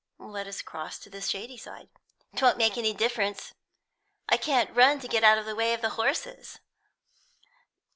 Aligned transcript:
"Let 0.17 0.47
us 0.47 0.63
cross 0.63 0.97
to 0.97 1.11
the 1.11 1.21
shady 1.21 1.57
side." 1.57 1.87
"'Twon't 2.35 2.57
make 2.57 2.75
any 2.75 2.91
difference; 2.91 3.53
I 4.27 4.35
can't 4.37 4.75
run 4.75 4.99
to 5.01 5.07
get 5.07 5.23
out 5.23 5.37
of 5.37 5.45
the 5.45 5.53
way 5.55 5.75
of 5.75 5.81
horses." 5.83 6.57